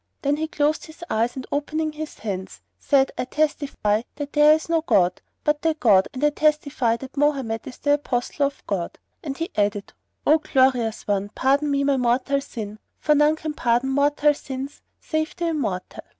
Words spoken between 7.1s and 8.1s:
Mohammed is the